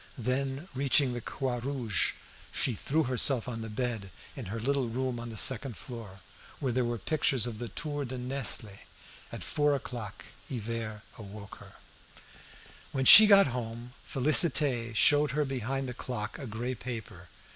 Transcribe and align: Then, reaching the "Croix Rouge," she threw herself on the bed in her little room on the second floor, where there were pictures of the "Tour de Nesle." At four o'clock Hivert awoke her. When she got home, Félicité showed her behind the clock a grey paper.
Then, 0.17 0.67
reaching 0.73 1.13
the 1.13 1.21
"Croix 1.21 1.59
Rouge," 1.59 2.13
she 2.51 2.73
threw 2.73 3.03
herself 3.03 3.47
on 3.47 3.61
the 3.61 3.69
bed 3.69 4.09
in 4.35 4.45
her 4.47 4.59
little 4.59 4.89
room 4.89 5.19
on 5.19 5.29
the 5.29 5.37
second 5.37 5.77
floor, 5.77 6.21
where 6.59 6.71
there 6.71 6.83
were 6.83 6.97
pictures 6.97 7.45
of 7.45 7.59
the 7.59 7.67
"Tour 7.67 8.03
de 8.05 8.17
Nesle." 8.17 8.79
At 9.31 9.43
four 9.43 9.75
o'clock 9.75 10.25
Hivert 10.49 11.01
awoke 11.19 11.57
her. 11.57 11.73
When 12.91 13.05
she 13.05 13.27
got 13.27 13.45
home, 13.53 13.93
Félicité 14.03 14.95
showed 14.95 15.29
her 15.37 15.45
behind 15.45 15.87
the 15.87 15.93
clock 15.93 16.39
a 16.39 16.47
grey 16.47 16.73
paper. 16.73 17.29